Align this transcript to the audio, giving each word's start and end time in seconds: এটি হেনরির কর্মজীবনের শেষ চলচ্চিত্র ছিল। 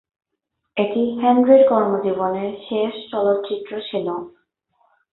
এটি 0.77 1.01
হেনরির 1.19 1.63
কর্মজীবনের 1.69 2.51
শেষ 2.67 2.93
চলচ্চিত্র 3.11 3.71
ছিল। 3.89 4.07